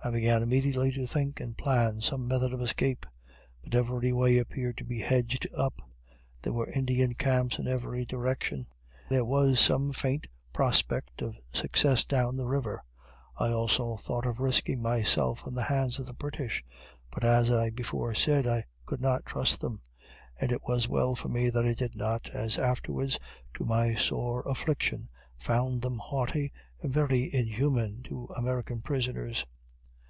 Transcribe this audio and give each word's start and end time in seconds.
I 0.00 0.10
began 0.10 0.44
immediately 0.44 0.92
to 0.92 1.08
think 1.08 1.40
and 1.40 1.58
plan 1.58 2.00
some 2.00 2.28
method 2.28 2.52
of 2.54 2.62
escape; 2.62 3.04
but 3.64 3.74
every 3.74 4.12
way 4.12 4.38
appeared 4.38 4.78
to 4.78 4.84
be 4.84 5.00
hedged 5.00 5.48
up; 5.54 5.82
there 6.40 6.52
were 6.52 6.70
Indian 6.70 7.14
camps 7.14 7.58
in 7.58 7.66
every 7.66 8.06
direction; 8.06 8.68
there 9.10 9.24
was 9.24 9.58
some 9.58 9.92
faint 9.92 10.28
prospect 10.52 11.20
of 11.20 11.36
success 11.52 12.04
down 12.04 12.36
the 12.36 12.46
river. 12.46 12.84
I 13.38 13.50
also 13.50 13.96
thought 13.96 14.24
of 14.24 14.38
risking 14.38 14.80
myself 14.80 15.44
in 15.46 15.52
the 15.54 15.64
hands 15.64 15.98
of 15.98 16.06
the 16.06 16.14
British, 16.14 16.64
but, 17.10 17.24
as 17.24 17.50
I 17.50 17.68
before 17.68 18.14
said, 18.14 18.46
I 18.46 18.64
could 18.86 19.00
not 19.00 19.26
trust 19.26 19.60
them; 19.60 19.82
and 20.40 20.52
it 20.52 20.62
was 20.62 20.88
well 20.88 21.16
for 21.16 21.28
me 21.28 21.50
that 21.50 21.66
I 21.66 21.74
did 21.74 21.96
not, 21.96 22.30
as 22.32 22.56
I 22.56 22.68
afterwards, 22.68 23.18
to 23.54 23.64
my 23.64 23.96
sore 23.96 24.42
affliction, 24.46 25.10
found 25.36 25.82
them 25.82 25.98
haughty 25.98 26.52
and 26.80 26.92
very 26.94 27.34
inhuman 27.34 28.04
to 28.04 28.26
American 28.36 28.80
prisoners. 28.80 29.44